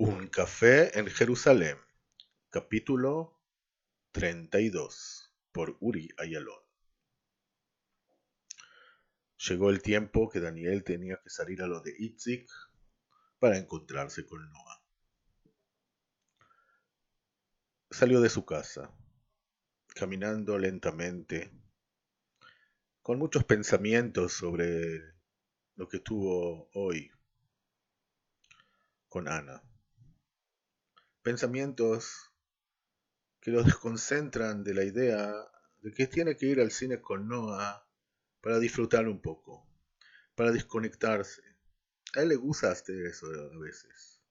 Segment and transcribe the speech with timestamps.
[0.00, 1.76] Un café en Jerusalén,
[2.50, 3.36] capítulo
[4.12, 6.62] 32, por Uri Ayalon.
[9.38, 12.48] Llegó el tiempo que Daniel tenía que salir a lo de Itzik
[13.40, 14.84] para encontrarse con Noah.
[17.90, 18.94] Salió de su casa,
[19.96, 21.50] caminando lentamente,
[23.02, 25.02] con muchos pensamientos sobre
[25.74, 27.10] lo que tuvo hoy
[29.08, 29.60] con Ana.
[31.28, 32.32] Pensamientos
[33.38, 35.30] que lo desconcentran de la idea
[35.82, 37.86] de que tiene que ir al cine con Noah
[38.40, 39.68] para disfrutar un poco,
[40.34, 41.42] para desconectarse.
[42.16, 44.22] A él le gusta hacer eso a veces.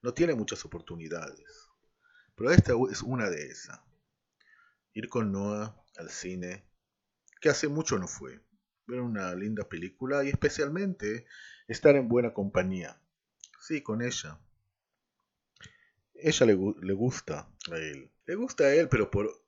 [0.00, 1.68] No tiene muchas oportunidades,
[2.34, 3.82] pero esta es una de esas.
[4.94, 6.64] Ir con Noah al cine,
[7.42, 8.40] que hace mucho no fue
[8.86, 11.26] ver una linda película y especialmente
[11.68, 12.98] estar en buena compañía.
[13.60, 14.40] Sí, con ella.
[16.14, 18.10] Ella le, le, gusta a él.
[18.26, 19.42] Le gusta a él, pero por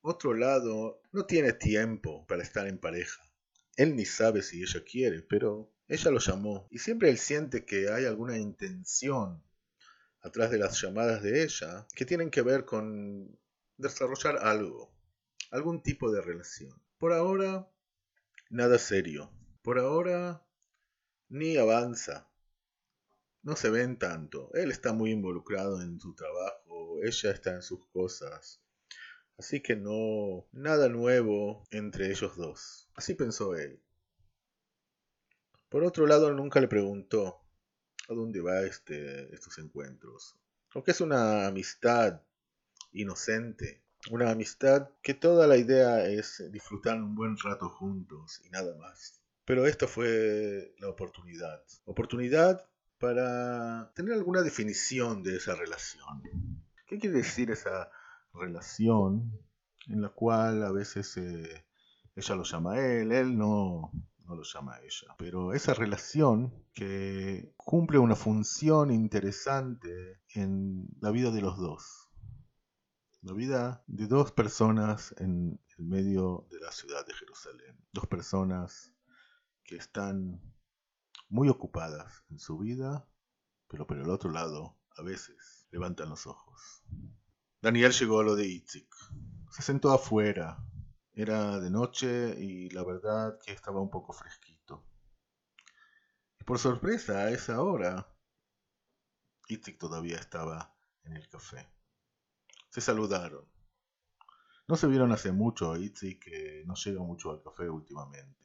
[0.00, 3.22] otro lado, no tiene tiempo para estar en pareja.
[3.76, 6.68] Él ni sabe si ella quiere, pero ella lo llamó.
[6.70, 9.42] Y siempre él siente que hay alguna intención
[10.20, 13.38] atrás de las llamadas de ella que tienen que ver con
[13.76, 14.92] desarrollar algo,
[15.50, 16.72] algún tipo de relación.
[16.98, 17.68] Por ahora
[18.50, 19.30] nada serio.
[19.62, 20.42] Por ahora
[21.28, 22.28] ni avanza.
[23.44, 24.50] No se ven tanto.
[24.54, 28.62] Él está muy involucrado en su trabajo, ella está en sus cosas.
[29.36, 32.88] Así que no, nada nuevo entre ellos dos.
[32.94, 33.80] Así pensó él.
[35.68, 37.42] Por otro lado, nunca le preguntó
[38.08, 40.36] a dónde va este, estos encuentros.
[40.72, 42.22] Aunque es una amistad
[42.92, 48.74] inocente, una amistad que toda la idea es disfrutar un buen rato juntos y nada
[48.76, 49.20] más.
[49.44, 51.62] Pero esta fue la oportunidad.
[51.84, 52.66] Oportunidad
[52.98, 56.22] para tener alguna definición de esa relación.
[56.86, 57.90] ¿Qué quiere decir esa
[58.32, 59.38] relación
[59.88, 61.66] en la cual a veces eh,
[62.14, 63.90] ella lo llama a él, él no,
[64.26, 65.14] no lo llama a ella?
[65.18, 72.04] Pero esa relación que cumple una función interesante en la vida de los dos
[73.24, 77.74] la vida de dos personas en el medio de la ciudad de Jerusalén.
[77.90, 78.92] Dos personas
[79.64, 80.42] que están
[81.28, 83.08] muy ocupadas en su vida,
[83.68, 86.82] pero por el otro lado, a veces, levantan los ojos.
[87.60, 88.94] Daniel llegó a lo de Itzik.
[89.50, 90.62] Se sentó afuera.
[91.12, 94.84] Era de noche y la verdad que estaba un poco fresquito.
[96.40, 98.12] Y por sorpresa, a esa hora,
[99.48, 101.68] Itzik todavía estaba en el café.
[102.70, 103.48] Se saludaron.
[104.66, 108.43] No se vieron hace mucho, Itzy, que no llega mucho al café últimamente.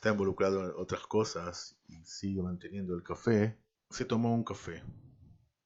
[0.00, 3.62] Está involucrado en otras cosas y sigue manteniendo el café.
[3.90, 4.82] Se tomó un café.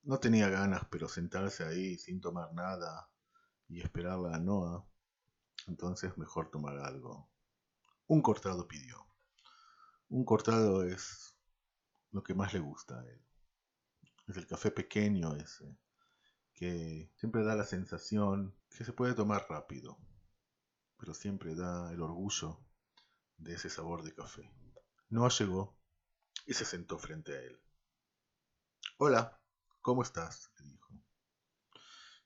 [0.03, 3.09] No tenía ganas, pero sentarse ahí sin tomar nada
[3.69, 4.85] y esperarla a Noah,
[5.69, 7.31] entonces mejor tomar algo.
[8.09, 9.07] Un cortado pidió.
[10.09, 11.37] Un cortado es
[12.11, 13.23] lo que más le gusta a él.
[14.27, 15.79] Es el café pequeño ese
[16.55, 19.97] que siempre da la sensación que se puede tomar rápido,
[20.99, 22.59] pero siempre da el orgullo
[23.45, 24.51] de ese sabor de café.
[25.11, 25.77] Noah llegó
[26.47, 27.61] y se sentó frente a él.
[28.97, 29.39] Hola,
[29.83, 30.51] ¿cómo estás?
[30.59, 30.95] le dijo.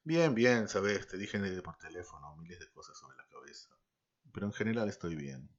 [0.05, 3.69] Bien, bien, sabes, te dije por teléfono miles de cosas sobre la cabeza,
[4.33, 5.51] pero en general estoy bien.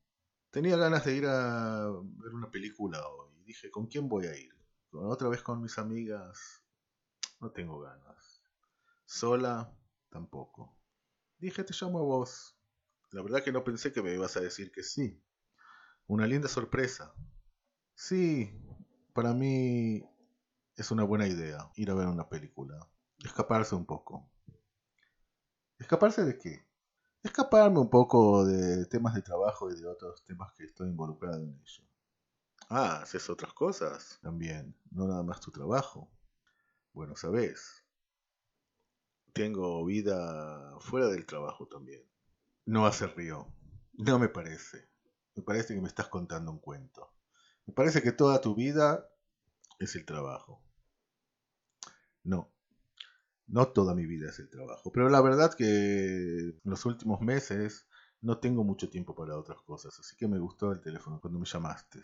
[0.50, 3.44] Tenía ganas de ir a ver una película hoy.
[3.44, 4.56] Dije, ¿con quién voy a ir?
[4.92, 6.64] ¿Otra vez con mis amigas?
[7.40, 8.42] No tengo ganas.
[9.06, 9.78] Sola,
[10.10, 10.76] tampoco.
[11.38, 12.58] Dije, te llamo a vos.
[13.12, 15.22] La verdad que no pensé que me ibas a decir que sí.
[16.10, 17.14] Una linda sorpresa.
[17.94, 18.52] Sí,
[19.14, 20.04] para mí
[20.76, 22.80] es una buena idea ir a ver una película.
[23.24, 24.28] Escaparse un poco.
[25.78, 26.66] ¿Escaparse de qué?
[27.22, 31.54] Escaparme un poco de temas de trabajo y de otros temas que estoy involucrado en
[31.62, 31.84] ello.
[32.70, 36.10] Ah, haces otras cosas también, no nada más tu trabajo.
[36.92, 37.86] Bueno, sabes,
[39.32, 42.04] tengo vida fuera del trabajo también.
[42.66, 43.54] No hace río.
[43.94, 44.89] No me parece.
[45.40, 47.14] Me parece que me estás contando un cuento.
[47.66, 49.10] Me parece que toda tu vida
[49.80, 50.62] es el trabajo.
[52.26, 52.52] No.
[53.48, 54.92] No toda mi vida es el trabajo.
[54.92, 57.88] Pero la verdad que en los últimos meses
[58.20, 59.98] no tengo mucho tiempo para otras cosas.
[59.98, 62.02] Así que me gustó el teléfono cuando me llamaste.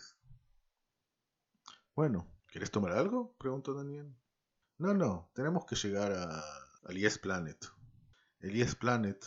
[1.93, 3.35] Bueno, ¿quieres tomar algo?
[3.37, 4.15] Preguntó Daniel.
[4.77, 6.41] No, no, tenemos que llegar a,
[6.85, 7.65] al Yes Planet.
[8.39, 9.25] El Yes Planet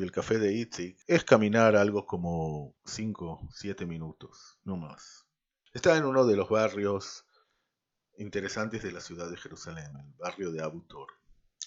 [0.00, 5.26] del café de Itzik es caminar algo como 5, 7 minutos, no más.
[5.74, 7.26] Está en uno de los barrios
[8.16, 11.08] interesantes de la ciudad de Jerusalén, el barrio de Abu Tor.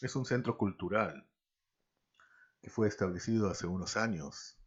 [0.01, 1.30] Es un centro cultural
[2.59, 4.57] que fue establecido hace unos años.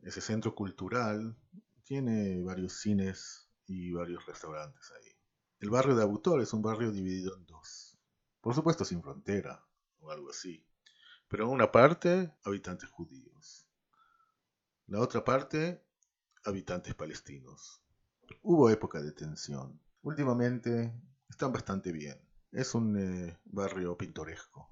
[0.00, 1.36] Ese centro cultural
[1.84, 5.12] tiene varios cines y varios restaurantes ahí.
[5.60, 7.98] El barrio de Abu Tor es un barrio dividido en dos.
[8.40, 9.62] Por supuesto sin frontera
[10.00, 10.67] o algo así.
[11.28, 13.66] Pero una parte, habitantes judíos.
[14.86, 15.84] La otra parte,
[16.44, 17.82] habitantes palestinos.
[18.42, 19.78] Hubo época de tensión.
[20.02, 20.94] Últimamente
[21.28, 22.18] están bastante bien.
[22.50, 24.70] Es un eh, barrio pintoresco.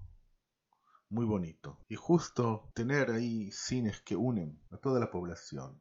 [1.10, 1.78] Muy bonito.
[1.88, 5.78] Y justo tener ahí cines que unen a toda la población.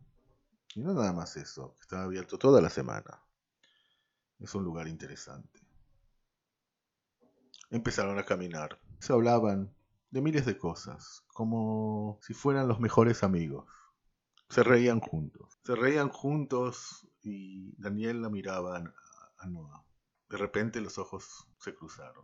[0.75, 3.23] Y no nada más eso, está abierto toda la semana.
[4.39, 5.61] Es un lugar interesante.
[7.69, 8.77] Empezaron a caminar.
[8.99, 9.73] Se hablaban
[10.15, 13.65] de miles de cosas, como si fueran los mejores amigos.
[14.47, 15.59] Se reían juntos.
[15.65, 19.83] Se reían juntos y Daniel la miraba a Noah.
[20.29, 22.23] De repente los ojos se cruzaron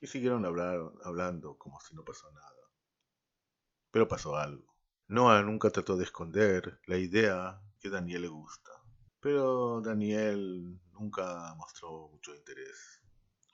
[0.00, 2.70] y siguieron hablar, hablando como si no pasó nada.
[3.90, 4.74] Pero pasó algo.
[5.06, 8.70] Noah nunca trató de esconder la idea que Daniel le gusta.
[9.20, 13.02] Pero Daniel nunca mostró mucho interés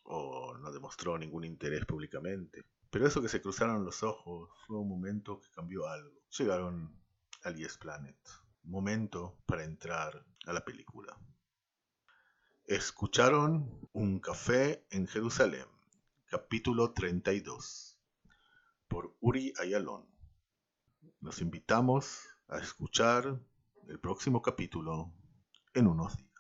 [0.05, 2.65] o no demostró ningún interés públicamente.
[2.91, 6.23] Pero eso que se cruzaron los ojos fue un momento que cambió algo.
[6.39, 6.95] Llegaron
[7.45, 8.17] al Yes Planet.
[8.65, 11.17] Momento para entrar a la película.
[12.65, 15.67] Escucharon Un café en Jerusalén,
[16.27, 17.99] capítulo 32,
[18.89, 20.07] por Uri Ayalon.
[21.21, 23.41] Los invitamos a escuchar
[23.89, 25.13] el próximo capítulo
[25.75, 26.32] en unos días.